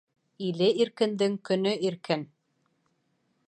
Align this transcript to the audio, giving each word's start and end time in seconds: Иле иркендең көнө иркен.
Иле 0.45 0.69
иркендең 0.85 1.35
көнө 1.51 1.73
иркен. 1.91 2.27